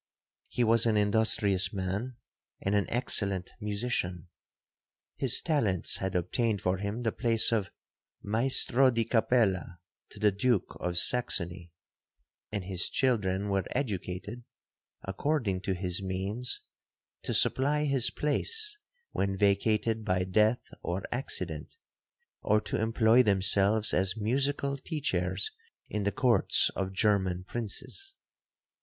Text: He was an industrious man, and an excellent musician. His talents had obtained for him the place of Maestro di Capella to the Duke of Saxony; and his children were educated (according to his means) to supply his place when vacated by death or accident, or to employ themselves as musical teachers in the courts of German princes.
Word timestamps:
He 0.47 0.63
was 0.63 0.87
an 0.87 0.97
industrious 0.97 1.71
man, 1.71 2.15
and 2.59 2.73
an 2.73 2.87
excellent 2.89 3.51
musician. 3.59 4.29
His 5.15 5.43
talents 5.43 5.97
had 5.97 6.15
obtained 6.15 6.59
for 6.59 6.77
him 6.77 7.03
the 7.03 7.11
place 7.11 7.51
of 7.51 7.69
Maestro 8.23 8.89
di 8.89 9.05
Capella 9.05 9.77
to 10.09 10.19
the 10.19 10.31
Duke 10.31 10.75
of 10.79 10.97
Saxony; 10.97 11.71
and 12.51 12.63
his 12.63 12.89
children 12.89 13.49
were 13.49 13.63
educated 13.75 14.43
(according 15.03 15.61
to 15.61 15.75
his 15.75 16.01
means) 16.01 16.61
to 17.21 17.31
supply 17.31 17.85
his 17.85 18.09
place 18.09 18.79
when 19.11 19.37
vacated 19.37 20.03
by 20.03 20.23
death 20.23 20.67
or 20.81 21.03
accident, 21.11 21.77
or 22.41 22.59
to 22.61 22.81
employ 22.81 23.21
themselves 23.21 23.93
as 23.93 24.17
musical 24.17 24.77
teachers 24.77 25.51
in 25.89 26.05
the 26.05 26.11
courts 26.11 26.71
of 26.75 26.91
German 26.91 27.43
princes. 27.43 28.15